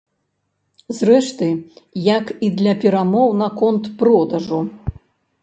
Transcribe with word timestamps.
Зрэшты, 0.99 1.49
як 2.17 2.25
і 2.49 2.49
для 2.63 2.73
перамоў 2.85 3.27
наконт 3.45 3.93
продажу. 4.03 4.61